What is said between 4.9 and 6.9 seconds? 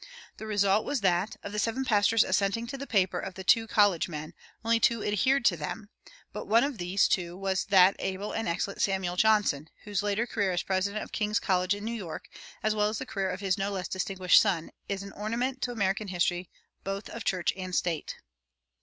adhered to them; but one of